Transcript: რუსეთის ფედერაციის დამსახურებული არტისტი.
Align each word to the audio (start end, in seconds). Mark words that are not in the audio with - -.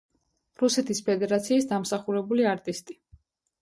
რუსეთის 0.61 1.03
ფედერაციის 1.11 1.71
დამსახურებული 1.75 2.53
არტისტი. 2.57 3.03